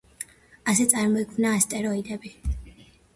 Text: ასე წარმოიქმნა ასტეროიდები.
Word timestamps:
ასე 0.71 0.87
წარმოიქმნა 0.93 1.51
ასტეროიდები. 1.57 2.33